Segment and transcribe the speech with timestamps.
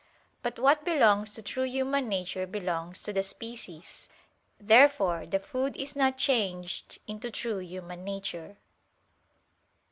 [0.41, 4.09] But what belongs to true human nature belongs to the species.
[4.59, 8.57] Therefore the food is not changed into true human nature.
[8.57, 8.57] Obj.